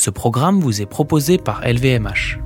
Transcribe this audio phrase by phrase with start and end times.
[0.00, 2.38] Ce programme vous est proposé par LVMH.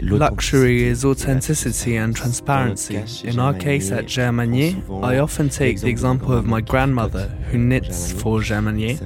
[0.00, 2.96] Luxury is authenticity and transparency.
[3.24, 8.12] In our case at Germanier, I often take the example of my grandmother who knits
[8.12, 8.96] for Germanier.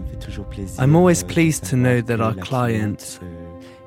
[0.78, 3.18] I'm always pleased to know that our client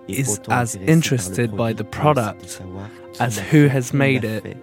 [0.09, 2.61] is as interested by the product
[3.21, 4.57] as who has made it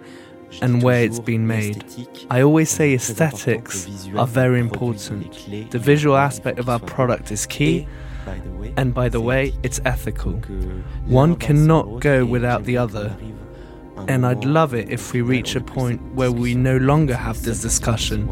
[0.61, 1.83] and where it's been made.
[2.29, 5.71] I always say aesthetics are very important.
[5.71, 7.87] The visual aspect of our product is key,
[8.77, 10.33] and by the way, it's ethical.
[11.05, 13.15] One cannot go without the other.
[14.07, 17.61] And I'd love it if we reach a point where we no longer have this
[17.61, 18.27] discussion,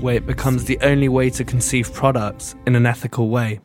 [0.00, 3.60] where it becomes the only way to conceive products in an ethical way.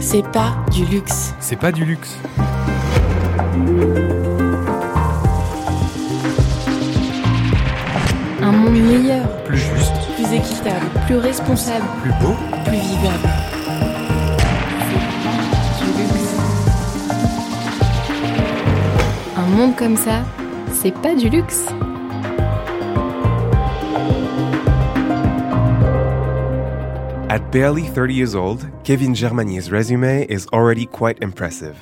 [0.00, 1.34] C'est pas du luxe.
[1.40, 2.16] C'est pas du luxe.
[8.42, 12.34] Un monde meilleur, Plus juste, plus équitable, plus responsable, plus beau.
[12.64, 13.28] plus vivable.
[19.36, 20.22] Un monde comme ça,
[20.72, 21.66] c'est pas du luxe.
[27.28, 31.76] At barely 30 years old, Kevin Germanier's resume is already quite impressive.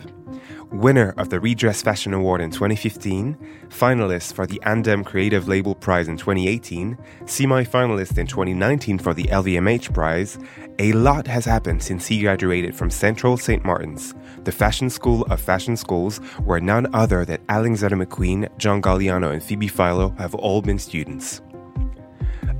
[0.78, 3.36] Winner of the Redress Fashion Award in 2015,
[3.68, 9.24] finalist for the ANDAM Creative Label Prize in 2018, semi finalist in 2019 for the
[9.24, 10.38] LVMH Prize,
[10.78, 13.64] a lot has happened since he graduated from Central St.
[13.64, 19.32] Martin's, the fashion school of fashion schools where none other than Alexander McQueen, John Galliano,
[19.32, 21.42] and Phoebe Philo have all been students.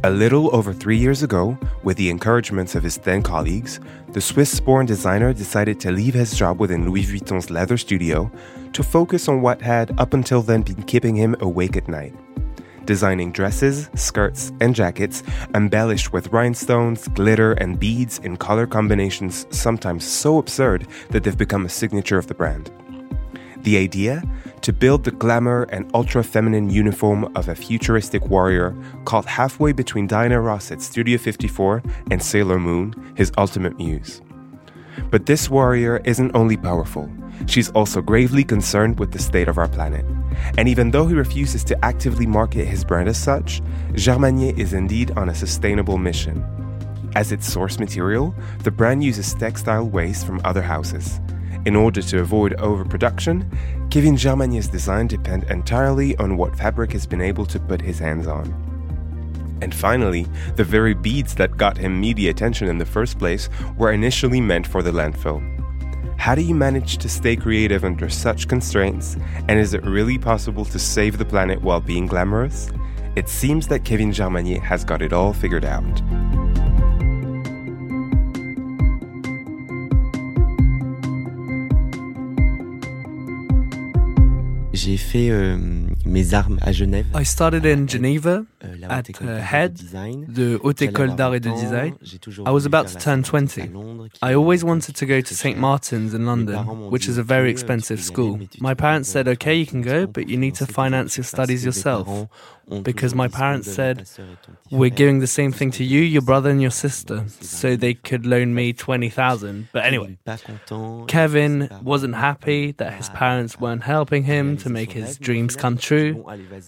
[0.05, 3.81] A little over three years ago, with the encouragements of his then colleagues,
[4.13, 8.31] the Swiss born designer decided to leave his job within Louis Vuitton's leather studio
[8.75, 12.15] to focus on what had up until then been keeping him awake at night.
[12.85, 15.25] Designing dresses, skirts, and jackets
[15.57, 21.67] embellished with rhinestones, glitter, and beads in color combinations sometimes so absurd that they've become
[21.67, 22.71] a signature of the brand.
[23.63, 24.23] The idea?
[24.63, 30.07] To build the glamour and ultra feminine uniform of a futuristic warrior caught halfway between
[30.07, 34.21] Diana Ross at Studio 54 and Sailor Moon, his ultimate muse.
[35.11, 37.11] But this warrior isn't only powerful,
[37.47, 40.05] she's also gravely concerned with the state of our planet.
[40.57, 45.13] And even though he refuses to actively market his brand as such, Germanier is indeed
[45.13, 46.45] on a sustainable mission.
[47.15, 51.21] As its source material, the brand uses textile waste from other houses.
[51.69, 53.45] In order to avoid overproduction,
[53.91, 58.27] Kevin Germanier's design depend entirely on what fabric has been able to put his hands
[58.27, 58.47] on.
[59.61, 63.93] And finally, the very beads that got him media attention in the first place were
[63.93, 65.43] initially meant for the landfill.
[66.17, 69.19] How do you manage to stay creative under such constraints?
[69.47, 72.71] And is it really possible to save the planet while being glamorous?
[73.15, 76.01] It seems that Kevin Germanier has got it all figured out.
[84.89, 85.59] J'ai fait euh,
[86.07, 87.05] mes armes à Genève.
[87.15, 88.58] I started in Geneva la
[88.89, 91.95] at Haute uh, Head, the Haute École d'Art et de Design.
[92.47, 93.63] I was about to turn 20.
[93.63, 95.59] à Londres, qui I always wanted to go to St.
[95.59, 98.49] Martin's in London, which is a very euh, expensive peux y aller, school.
[98.61, 101.33] My parents said, okay, you can go, but you need to finance your quelque chose
[101.33, 102.29] parce studies yourself.
[102.83, 105.27] Because my dit, ce qu'on parents said, ta sœur et ton petit We're giving the
[105.27, 109.69] same thing to you, your brother, and your sister, so they could loan me 20,000.
[109.73, 110.19] But anyway,
[111.07, 116.25] Kevin wasn't happy that his parents weren't helping him to make his dreams come true.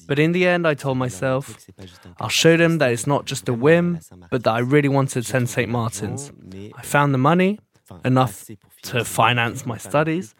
[0.06, 1.66] But in the end, I told myself,
[2.18, 5.20] I'll show them that it's not just a whim, but that I really want to
[5.20, 5.68] attend St.
[5.68, 6.32] Martin's.
[6.76, 7.58] I found the money,
[8.04, 8.48] enough
[8.82, 10.34] to finance my studies,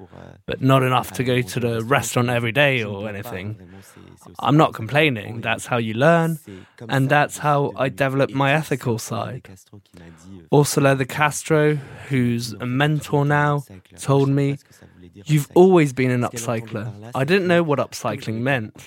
[0.46, 3.58] but not enough to go to the restaurant every day or anything.
[4.38, 6.38] I'm not complaining, that's how you learn,
[6.88, 9.48] and that's how I developed my ethical side.
[10.52, 11.74] Orsola de Castro,
[12.08, 13.64] who's a mentor now,
[13.98, 14.58] told me,
[15.26, 17.10] You've always been an upcycler.
[17.14, 18.80] I didn't know what upcycling meant.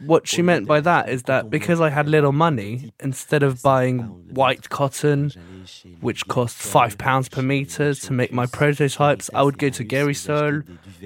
[0.00, 4.00] What she meant by that is that because I had little money, instead of buying
[4.34, 5.32] white cotton,
[6.00, 10.14] which cost five pounds per meter to make my prototypes, I would go to Gary
[10.14, 10.62] Sol,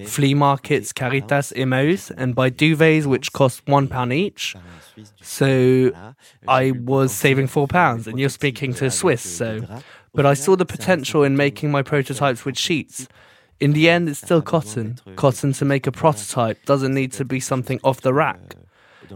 [0.07, 4.57] flea markets, Caritas, Emmaus, and buy duvets which cost one pound each.
[5.23, 5.93] So
[6.49, 9.67] I was saving four pounds, and you're speaking to a Swiss, so.
[10.13, 13.07] But I saw the potential in making my prototypes with sheets.
[13.61, 14.99] In the end, it's still cotton.
[15.17, 18.57] Cotton to make a prototype doesn't need to be something off the rack.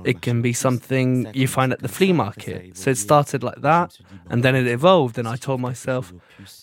[0.05, 2.77] It can be something you find at the flea market.
[2.77, 3.97] So it started like that,
[4.29, 5.19] and then it evolved.
[5.19, 6.13] And I told myself,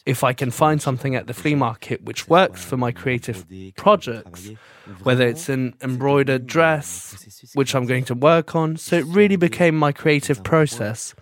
[0.05, 3.45] if I can find something at the flea market which works for my creative
[3.77, 4.51] projects,
[5.03, 8.77] whether it's an embroidered dress, which I'm going to work on.
[8.77, 11.15] So it really became my creative process.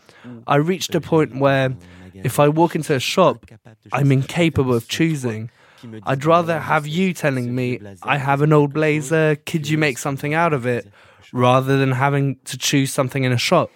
[0.47, 1.75] I reached a point where
[2.13, 3.45] if I walk into a shop,
[3.93, 5.51] I'm incapable of choosing.
[6.03, 10.33] I'd rather have you telling me, I have an old blazer, could you make something
[10.33, 10.87] out of it,
[11.33, 13.69] rather than having to choose something in a shop.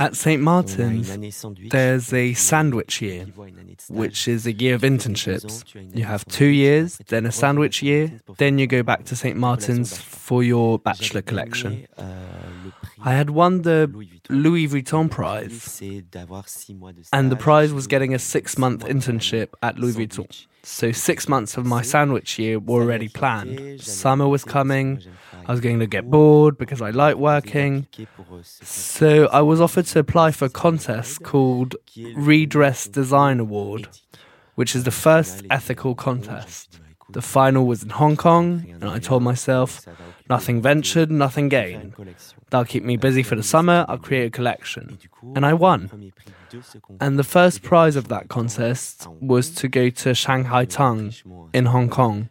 [0.00, 0.42] At St.
[0.42, 1.16] Martin's,
[1.70, 3.26] there's a sandwich year,
[3.88, 5.64] which is a year of internships.
[5.96, 9.36] You have two years, then a sandwich year, then you go back to St.
[9.36, 11.86] Martin's for your bachelor collection.
[13.02, 13.90] I had won the
[14.28, 15.80] Louis Vuitton prize,
[17.12, 20.46] and the prize was getting a six month internship at Louis Vuitton.
[20.62, 23.80] So, six months of my sandwich year were already planned.
[23.82, 25.02] Summer was coming,
[25.46, 27.86] I was going to get bored because I like working.
[28.42, 31.76] So, I was offered to apply for a contest called
[32.16, 33.88] Redress Design Award,
[34.56, 36.80] which is the first ethical contest.
[37.10, 39.86] The final was in Hong Kong, and I told myself,
[40.28, 41.94] nothing ventured, nothing gained.
[42.50, 44.98] That'll keep me busy for the summer, I'll create a collection.
[45.34, 46.12] And I won.
[47.00, 51.14] And the first prize of that contest was to go to Shanghai Tang
[51.52, 52.28] in Hong Kong.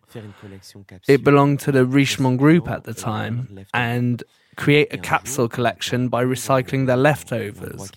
[1.08, 4.24] It belonged to the Richemont Group at the time, and
[4.56, 7.92] create a capsule collection by recycling their leftovers.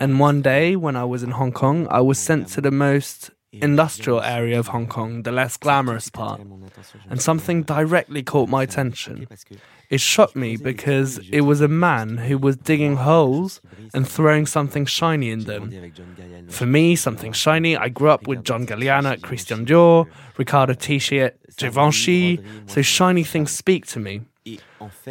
[0.00, 3.30] And one day, when I was in Hong Kong, I was sent to the most
[3.62, 6.40] industrial area of Hong Kong, the less glamorous part,
[7.08, 9.26] and something directly caught my attention.
[9.88, 13.60] It shocked me because it was a man who was digging holes
[13.94, 15.72] and throwing something shiny in them.
[16.48, 21.36] For me, something shiny, I grew up with John Galliano Christian Dior, Riccardo Tisci at
[21.56, 24.22] Givenchy, so shiny things speak to me.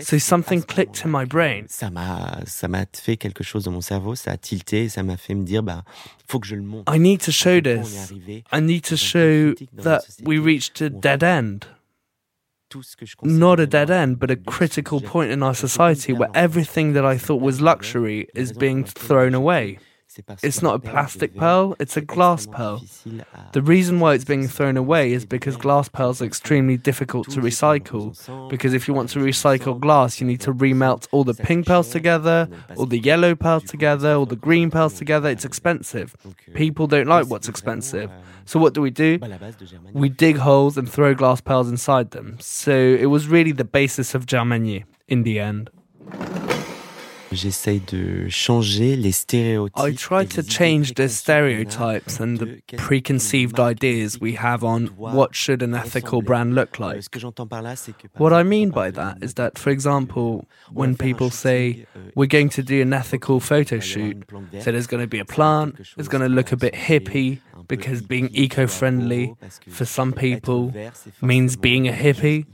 [0.02, 1.66] So something clicked in my brain.
[1.68, 5.18] Ça m'a, ça m'a fait quelque chose dans mon cerveau, ça a tilté, ça m'a
[5.18, 5.84] fait me dire, bah,
[6.28, 6.94] faut que je le montre.
[6.94, 8.14] I need to show this.
[8.52, 11.66] I need to show that we reached a dead end.
[13.24, 17.18] Not a dead end, but a critical point in our society where everything that I
[17.18, 19.80] thought was luxury is being thrown away.
[20.44, 22.84] It's not a plastic pearl, it's a glass pearl.
[23.54, 27.42] The reason why it's being thrown away is because glass pearls are extremely difficult to
[27.42, 28.16] recycle.
[28.50, 31.90] Because if you want to recycle glass, you need to remelt all the pink pearls
[31.90, 32.48] together,
[32.78, 35.30] all the yellow pearls together, all the green pearls together.
[35.30, 36.16] It's expensive.
[36.54, 38.10] People don't like what's expensive.
[38.46, 39.20] So what do we do?
[39.94, 42.38] We dig holes and throw glass pearls inside them.
[42.40, 45.70] So it was really the basis of Germanier in the end.
[47.36, 49.78] J'essaye de changer les stéréotypes.
[49.78, 55.62] I try to change the stereotypes and the preconceived ideas we have on what should
[55.62, 57.04] an ethical brand look like.
[58.18, 62.50] What I mean by that is that, for example, when people say euh, we're going
[62.50, 64.24] to do an ethical photo shoot,
[64.62, 68.02] so there's going to be a plant, it's going to look a bit hippie because
[68.02, 69.36] being eco-friendly
[69.70, 70.74] for some people
[71.22, 72.46] means being a hippie.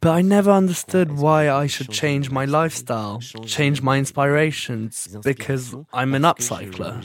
[0.00, 6.14] But I never understood why I should change my lifestyle, change my inspirations, because I'm
[6.14, 7.02] an upcycler.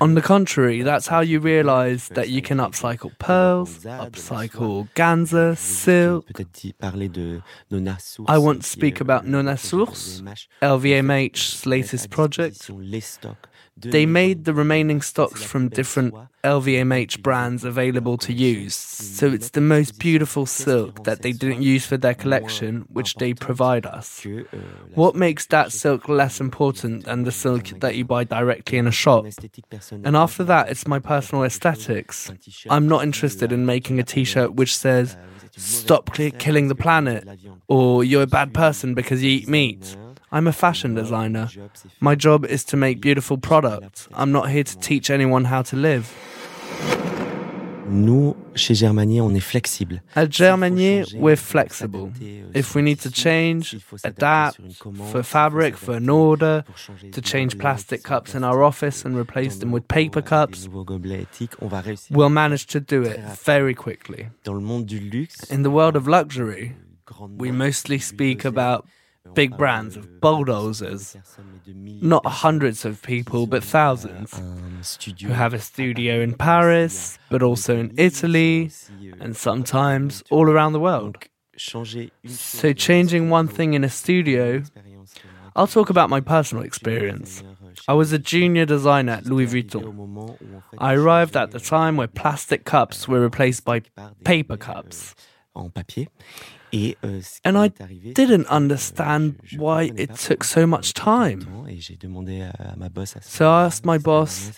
[0.00, 6.26] On the contrary, that's how you realize that you can upcycle pearls, upcycle ganza, silk.
[8.26, 10.22] I want to speak about Nona Source,
[10.62, 12.70] LVMH's latest project.
[13.76, 16.14] They made the remaining stocks from different
[16.44, 21.86] LVMH brands available to use, so it's the most beautiful silk that they didn't use
[21.86, 24.26] for their collection, which they provide us.
[24.94, 28.92] What makes that silk less important than the silk that you buy directly in a
[28.92, 29.26] shop?
[29.90, 32.30] And after that, it's my personal aesthetics.
[32.68, 35.16] I'm not interested in making a t shirt which says,
[35.56, 37.26] Stop killing the planet,
[37.68, 39.96] or you're a bad person because you eat meat.
[40.32, 41.48] I'm a fashion designer.
[42.00, 44.08] My job is to make beautiful products.
[44.14, 46.14] I'm not here to teach anyone how to live.
[47.88, 49.98] Nous, chez Germanier, on est flexible.
[50.14, 52.12] At Germanier, we're flexible.
[52.54, 54.60] If we need to change, adapt,
[55.10, 56.64] for fabric, for an order,
[57.10, 60.68] to change plastic cups in our office and replace them with paper cups,
[62.10, 64.28] we'll manage to do it very quickly.
[65.50, 66.76] In the world of luxury,
[67.36, 68.86] we mostly speak about
[69.34, 71.16] big brands of bulldozers,
[71.66, 74.32] not hundreds of people, but thousands,
[75.22, 78.70] who have a studio in Paris, but also in Italy,
[79.20, 81.16] and sometimes all around the world.
[82.26, 84.62] So, changing one thing in a studio,
[85.54, 87.42] I'll talk about my personal experience.
[87.86, 90.62] I was a junior designer at Louis Vuitton.
[90.78, 93.82] I arrived at the time where plastic cups were replaced by
[94.24, 95.14] paper cups.
[96.72, 96.94] Euh,
[97.44, 101.40] and I didn't understand why it took so much time.
[103.22, 104.52] So I asked my boss,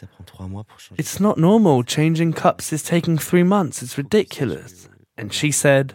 [0.99, 1.83] It's not normal.
[1.85, 3.83] Changing cups is taking three months.
[3.83, 4.89] It's ridiculous.
[5.17, 5.95] And she said,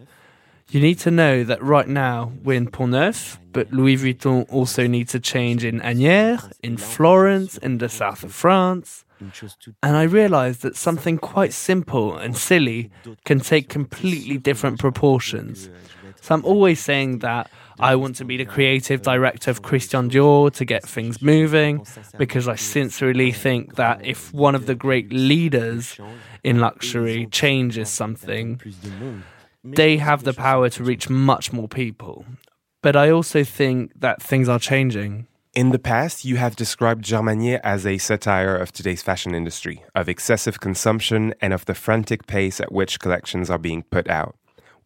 [0.70, 4.88] You need to know that right now we're in Pont Neuf, but Louis Vuitton also
[4.88, 9.04] needs to change in Asnières, in Florence, in the south of France.
[9.82, 12.92] And I realized that something quite simple and silly
[13.26, 15.70] can take completely different proportions.
[16.28, 20.52] So I'm always saying that I want to be the creative director of Christian Dior
[20.56, 25.98] to get things moving because I sincerely think that if one of the great leaders
[26.44, 28.60] in luxury changes something,
[29.64, 32.26] they have the power to reach much more people.
[32.82, 35.28] But I also think that things are changing.
[35.54, 40.10] In the past, you have described Germanier as a satire of today's fashion industry, of
[40.10, 44.36] excessive consumption, and of the frantic pace at which collections are being put out.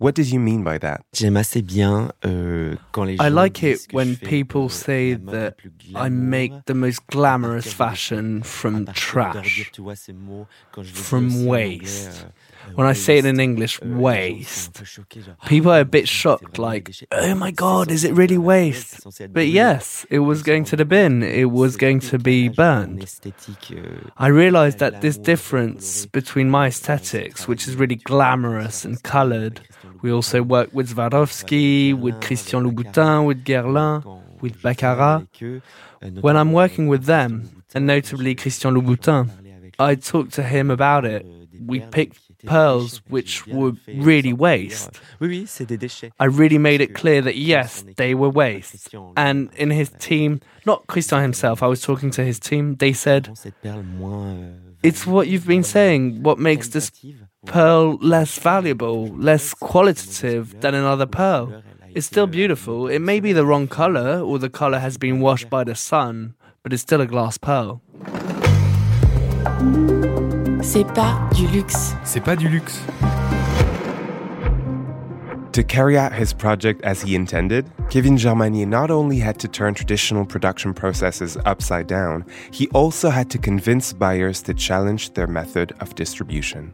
[0.01, 1.01] What did you mean by that?
[1.13, 5.31] J'aime assez bien euh, quand les I like it when people euh, say la mode
[5.31, 5.55] la that
[6.08, 9.36] I make the most glamorous fashion from trash.
[9.36, 12.25] redire, tu vois, ces mots, quand je le dis From aussi en anglais, waste.
[12.25, 14.79] euh, When I say it in English, les gens sont un waste.
[14.79, 18.12] peu choqués, genre, People ah, are a bit shocked, like, oh my god, is it
[18.15, 18.89] really de la poubelle, waste?
[18.96, 22.17] c'est censé être But yes, it was going to the bin, it was going to
[22.17, 23.05] be burned.
[24.17, 29.62] I realized that this difference between my aesthetics, which is really glamorous and colored,
[30.01, 34.03] we also work with Swarovski, with Christian Louboutin, with Guerlain,
[34.41, 35.24] with Baccarat.
[36.22, 39.29] When I'm working with them, and notably Christian Louboutin,
[39.79, 41.25] I talk to him about it.
[41.65, 45.00] We picked pearls which were really waste.
[45.20, 46.12] Oui, oui, c'est des déchets.
[46.20, 48.89] I really made it clear that yes, they were waste.
[49.15, 53.31] And in his team, not Christian himself, I was talking to his team, they said,
[53.36, 56.91] Cette perle moins, euh, It's what you've been saying, what makes this.
[57.45, 61.63] Pearl less valuable, less qualitative than another pearl.
[61.93, 62.88] It's still beautiful.
[62.88, 66.36] It may be the wrong color, or the color has been washed by the sun,
[66.63, 67.81] but it's still a glass pearl.
[70.62, 71.93] C'est pas du luxe.
[72.03, 72.79] C'est pas du luxe.
[75.53, 79.74] To carry out his project as he intended, Kevin Germanier not only had to turn
[79.74, 85.74] traditional production processes upside down, he also had to convince buyers to challenge their method
[85.81, 86.74] of distribution.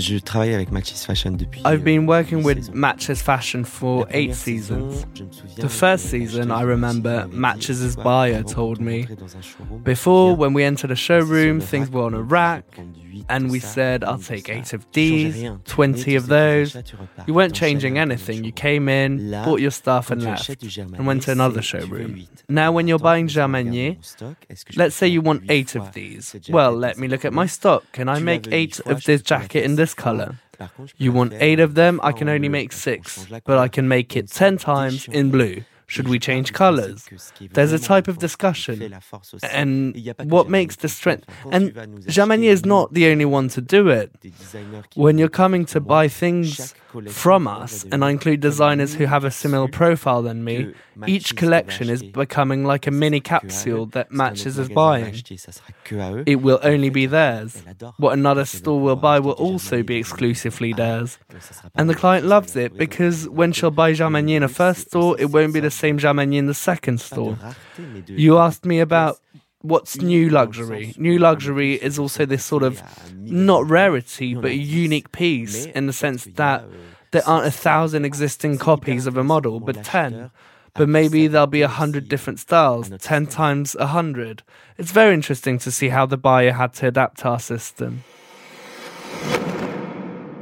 [0.00, 1.60] Je travaille avec Matches Fashion depuis.
[1.64, 2.72] I've euh, been working with.
[2.74, 5.04] Matches Fashion for eight seasons.
[5.14, 9.36] je me souviens, The first euh, season, I remember, Matches' buyer told me, rentrait dans
[9.36, 13.00] un showroom, Before, when we entered a showroom, things were on a rack, prends du
[13.06, 16.74] huit, and we said, I'll take eight of these, 20 of those.
[16.74, 17.28] achats, tu repars.
[17.28, 18.44] You weren't changing anything.
[18.44, 20.48] You came in, bought your stuff, and left.
[20.48, 22.26] achètes du Germanier, and went to another c'est- tu veux showroom.
[22.48, 24.36] Now, when you're buying Germanier, mon stock.
[24.48, 26.34] Est-ce que je Let's say you want eight of these.
[26.48, 27.84] Well, let me look at my stock.
[27.92, 30.12] Can I make eight of this jacket in this fois.
[30.12, 30.28] color?
[30.58, 33.58] Par contre, je peux You want eight of them, I can only make six, but
[33.58, 35.62] I can make it 10 times in blue.
[35.90, 37.04] Should we change colors?
[37.08, 38.74] que ce qui est There's a type of fort, qui fait discussion.
[38.90, 39.44] la force aussi.
[39.52, 41.24] And Et il y a pas que what makes the strength.
[41.52, 44.10] And tu vas nous acheter Germanier is not the only one to do it.
[44.22, 46.74] des designers qui When you're coming to buy things
[47.08, 50.72] from us, and I include designers who have a similar profile than me,
[51.06, 53.48] each collection is becoming like a mini sera que à eux.
[53.48, 55.06] capsule that Matches is buying.
[55.06, 56.22] acheter, ça sera que à eux.
[56.26, 57.62] It will only be theirs.
[57.98, 61.18] What another Parce qu'elle va store will buy will also be exclusively Ah, theirs.
[61.32, 64.42] mais ça sera pas And the client loves it because when she'll buy Germanier in
[64.42, 67.34] a first store, it won't be the same Germanier in the second store.
[67.34, 69.16] rareté, mais de You asked me about
[69.62, 70.94] what's new luxury.
[70.96, 72.82] New luxury is also this sort of
[73.14, 76.64] not rarity, but a unique piece in the sense that
[77.12, 80.30] there aren't a thousand existing copies of a model, but ten.
[80.74, 84.42] But maybe there'll be a hundred different styles, ten times a hundred.
[84.78, 88.04] It's very interesting to see how the buyer had to adapt to our system.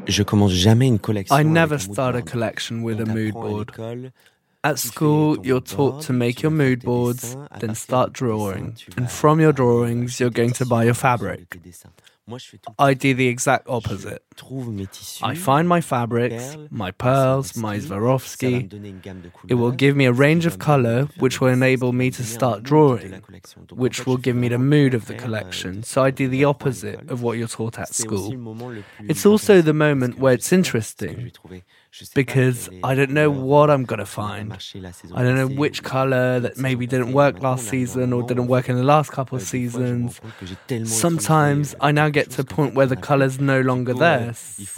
[0.06, 1.34] Je commence jamais une collection.
[1.34, 3.72] I never start a collection with a mood board.
[4.64, 8.76] At school, you're taught to make your mood boards, then start de tes dessins, drawing.
[8.96, 11.48] And from your drawings, you're going to buy your fabric.
[11.50, 11.92] tes dessins.
[12.28, 12.74] Moi, je fais tout.
[12.78, 14.20] I do the exact opposite.
[14.36, 15.22] Je trouve mes tissus.
[15.24, 18.68] I find my fabrics, my pearls, my Swarovski.
[18.68, 21.22] donner une gamme de It will give me a range of color, permettre de faire
[21.22, 23.62] which will enable me to start drawing, la collection.
[23.66, 25.82] Donc, en which will give me the mood of the euh, collection.
[25.84, 28.30] So I do the opposite of what you're taught at school.
[28.30, 31.32] le moment le plus It's also the moment where it's sais pas ce que interesting
[31.90, 32.04] je vais trouver.
[32.04, 34.48] Je sais pas because I don't know what I'm gonna find.
[34.48, 37.46] marcher la saison I don't know which color that maybe didn't work last on arrive
[37.46, 39.86] à un season or didn't work in the last couple euh, of des fois, je
[39.86, 40.20] me rends seasons.
[40.20, 43.60] compte que j'ai tellement Sometimes I now get to a point where the color's no
[43.60, 44.32] longer euh, there,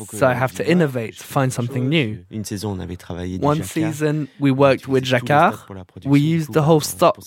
[0.06, 1.90] que so I have je to vois, innovate, je fais find quelque something chose.
[1.90, 2.16] new.
[2.30, 3.92] Une saison, on avait travaillé du One jacquard.
[3.94, 5.66] season, we On worked with utilisait tout le stock Jacquard.
[5.66, 6.52] pour la production We et used tout.
[6.52, 7.24] the whole C'est stock pour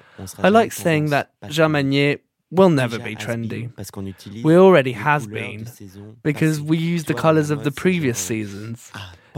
[0.38, 3.70] I like saying that Germanier will never be trendy.
[4.42, 5.68] We already has been,
[6.22, 8.90] because we use the colors of the previous seasons.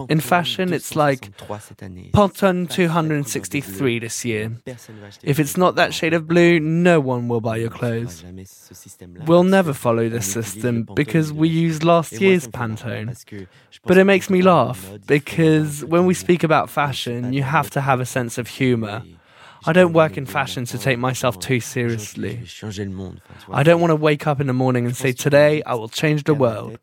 [0.08, 4.52] In fashion, it's like Pantone 263 this year.
[5.22, 8.24] If it's not that shade of blue, no one will buy your clothes.
[9.26, 13.14] We'll never follow this system because we use last year's Pantone.
[13.84, 18.00] But it makes me laugh because when we speak about fashion, you have to have
[18.00, 19.02] a sense of humor.
[19.64, 22.40] I don't work in fashion to take myself too seriously.
[23.50, 26.24] I don't want to wake up in the morning and say, Today I will change
[26.24, 26.78] the world.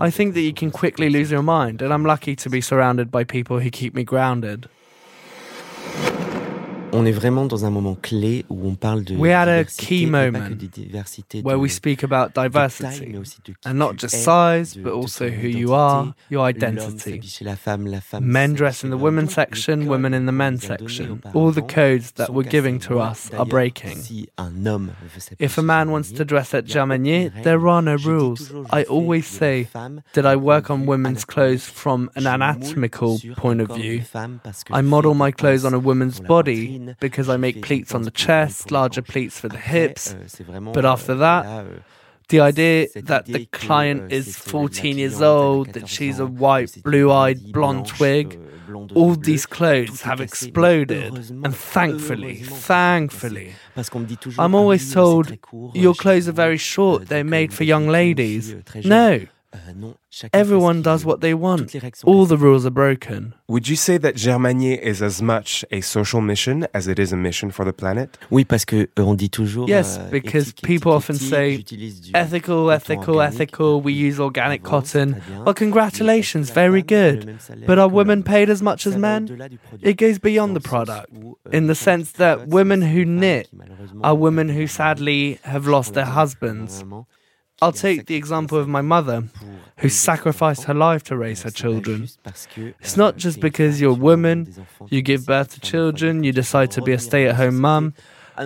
[0.00, 3.10] I think that you can quickly lose your mind, and I'm lucky to be surrounded
[3.10, 4.68] by people who keep me grounded.
[6.96, 10.06] On est vraiment dans un moment clé où on parle de We had a key
[10.06, 10.56] moment
[11.42, 13.16] where we speak about diversity
[13.64, 17.20] and not just size, but also who you are, your identity.
[18.20, 21.20] Men dress in the women's section, women in the men's section.
[21.34, 23.98] All the codes that were giving to us are breaking.
[25.40, 28.52] If a man wants to dress at Germanier, there are no rules.
[28.70, 29.66] I always say,
[30.12, 34.02] did I work on women's clothes from an anatomical point of view?
[34.70, 38.70] I model my clothes on a woman's body because I make pleats on the chest,
[38.70, 40.14] larger pleats for the hips.
[40.72, 41.66] But after that,
[42.28, 47.52] the idea that the client is 14 years old, that she's a white, blue eyed,
[47.52, 48.40] blonde twig,
[48.94, 51.12] all these clothes have exploded.
[51.30, 53.52] And thankfully, thankfully,
[54.38, 55.36] I'm always told
[55.74, 58.54] your clothes are very short, they're made for young ladies.
[58.84, 59.26] No.
[60.32, 61.74] Everyone does what they want.
[62.04, 63.34] All the rules are broken.
[63.48, 67.16] Would you say that Germanier is as much a social mission as it is a
[67.16, 68.16] mission for the planet?
[68.30, 69.68] Oui, parce que on dit toujours.
[69.68, 71.64] Yes, because people often say
[72.14, 73.80] ethical, ethical, ethical.
[73.80, 75.20] We use organic cotton.
[75.44, 77.38] Well, congratulations, very good.
[77.66, 79.28] But are women paid as much as men?
[79.82, 81.12] It goes beyond the product
[81.52, 83.48] in the sense that women who knit
[84.02, 86.84] are women who sadly have lost their husbands.
[87.62, 89.24] I'll take the example of my mother,
[89.78, 92.08] who sacrificed her life to raise her children.
[92.80, 94.52] It's not just because you're a woman,
[94.90, 97.94] you give birth to children, you decide to be a stay at home mum.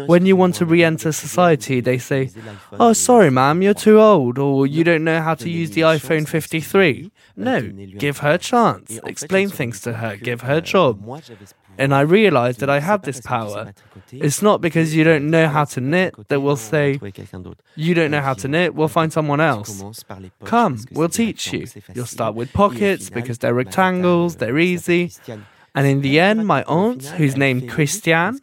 [0.06, 2.30] When you want to re enter society, they say,
[2.72, 6.28] Oh, sorry, ma'am, you're too old, or you don't know how to use the iPhone
[6.28, 7.10] 53.
[7.36, 7.62] No,
[7.96, 8.98] give her a chance.
[9.04, 11.00] Explain things to her, give her a job
[11.78, 13.72] and I realized that I have this power.
[14.12, 16.98] It's not because you don't know how to knit that we'll say,
[17.76, 19.82] You don't know how to knit, we'll find someone else.
[20.44, 21.66] Come, we'll teach you.
[21.94, 25.12] You'll start with pockets because they're rectangles, they're easy.
[25.74, 28.40] And in the end, my aunt, who's named Christiane,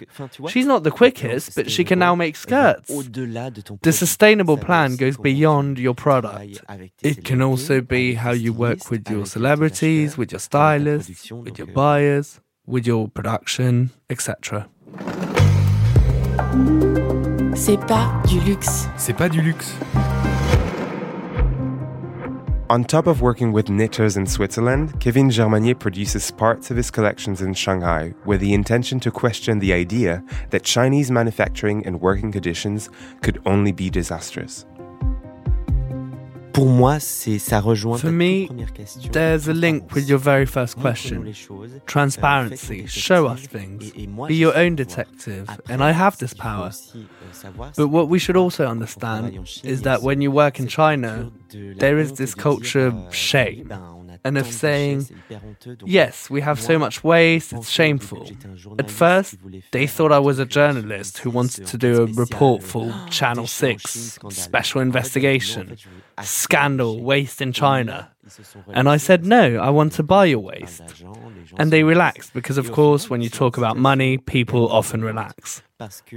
[0.48, 2.90] she's not the quickest, but she can now make skirts.
[2.90, 6.62] The sustainable plan goes beyond your product.
[7.02, 11.68] It can also be how you work with your celebrities, with your stylists, with your
[11.68, 14.66] buyers video production, etc.
[17.56, 18.88] C'est pas du luxe.
[18.98, 19.74] C'est pas du luxe.
[22.68, 27.40] On top of working with knitters in Switzerland, Kevin Germanier produces parts of his collections
[27.40, 32.90] in Shanghai with the intention to question the idea that Chinese manufacturing and working conditions
[33.22, 34.66] could only be disastrous.
[36.56, 38.48] Pour moi, c'est ça rejoint For me,
[39.12, 41.34] there's a link with your very first question.
[41.86, 46.72] Transparency, show us things, be your own detective, and I have this power.
[47.76, 51.30] But what we should also understand is that when you work in China,
[51.78, 53.70] there is this culture of shame
[54.26, 55.08] and of saying,
[55.86, 58.28] Yes, we have so much waste, it's shameful.
[58.80, 59.38] At first,
[59.72, 64.20] they thought I was a journalist who wanted to do a report for Channel 6,
[64.30, 65.78] special investigation,
[66.24, 68.12] scandal, waste in China.
[68.74, 70.82] And I said, No, I want to buy your waste.
[71.58, 75.62] And they relaxed because, of course, when you talk about money, people often relax.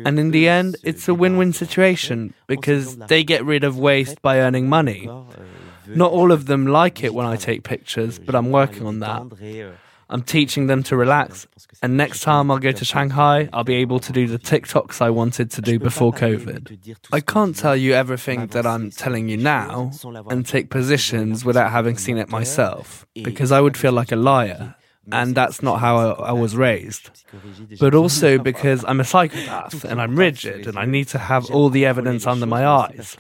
[0.07, 4.23] And in the end, it's a win win situation because they get rid of waste
[4.23, 5.11] by earning money.
[5.97, 9.23] Not all of them like it when I take pictures, but I'm working on that.
[10.11, 11.47] I'm teaching them to relax,
[11.83, 15.11] and next time I'll go to Shanghai, I'll be able to do the TikToks I
[15.11, 16.97] wanted to do before COVID.
[17.13, 19.91] I can't tell you everything that I'm telling you now
[20.31, 24.77] and take positions without having seen it myself, because I would feel like a liar
[25.13, 27.11] and that's not how I, I, was raised,
[27.81, 31.71] but also because I'm a psychopath and I'm rigid and I need to have all
[31.71, 33.17] the evidence under my eyes.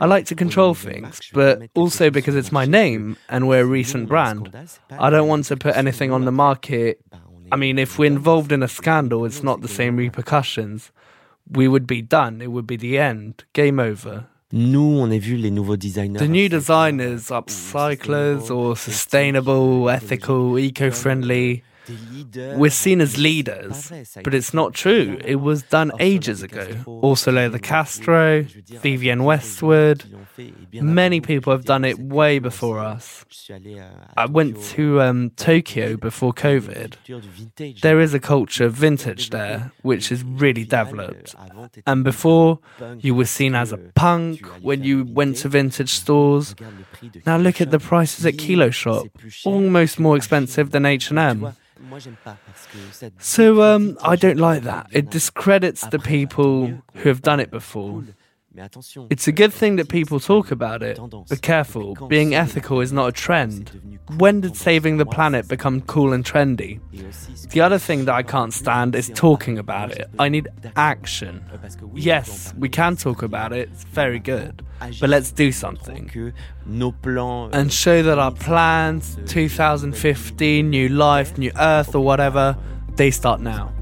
[0.00, 4.08] I like to control things, but also because it's my name and we're a recent
[4.08, 4.54] brand,
[4.90, 7.00] I don't want to put anything on the market.
[7.50, 10.92] I mean, if we're involved in a scandal, it's not the same repercussions.
[11.50, 14.26] We would be done, it would be the end, game over.
[14.50, 16.18] Nous, on a vu les nouveaux designers.
[16.18, 21.62] The new designers upcyclers or sustainable, ethical, eco-friendly
[22.56, 23.92] we're seen as leaders,
[24.24, 25.18] but it's not true.
[25.24, 26.66] It was done ages ago.
[26.86, 30.04] Orsola de Castro, Vivienne Westwood,
[30.72, 33.24] many people have done it way before us.
[34.16, 37.80] I went to um, Tokyo before COVID.
[37.80, 41.34] There is a culture of vintage there, which is really developed.
[41.86, 42.60] And before,
[42.98, 46.54] you were seen as a punk when you went to vintage stores.
[47.26, 49.06] Now look at the prices at Kilo Shop,
[49.44, 51.54] almost more expensive than H&M.
[53.18, 54.86] So um, I don't like that.
[54.92, 58.04] It discredits the people who have done it before.
[59.10, 63.06] It's a good thing that people talk about it, but careful, being ethical is not
[63.08, 63.98] a trend.
[64.16, 66.80] When did saving the planet become cool and trendy?
[67.50, 70.08] The other thing that I can't stand is talking about it.
[70.18, 71.44] I need action.
[71.94, 76.10] Yes, we can talk about it, it's very good, but let's do something.
[76.66, 82.56] And show that our plans, 2015, new life, new earth, or whatever,
[82.96, 83.72] they start now.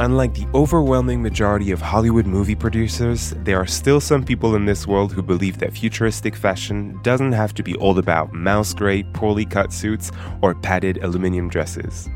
[0.00, 4.86] Unlike the overwhelming majority of Hollywood movie producers, there are still some people in this
[4.86, 9.44] world who believe that futuristic fashion doesn't have to be all about mouse gray, poorly
[9.44, 12.08] cut suits or padded aluminum dresses.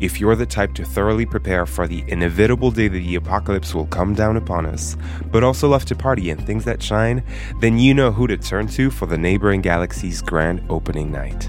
[0.00, 3.86] If you're the type to thoroughly prepare for the inevitable day that the apocalypse will
[3.86, 4.96] come down upon us,
[5.30, 7.22] but also love to party and things that shine,
[7.60, 11.48] then you know who to turn to for the neighboring galaxy's grand opening night.